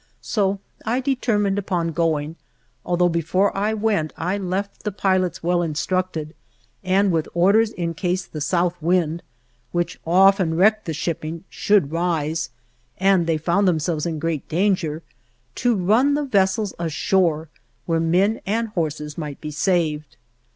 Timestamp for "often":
10.03-10.55